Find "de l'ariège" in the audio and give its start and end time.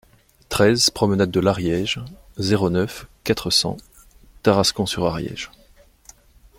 1.29-1.99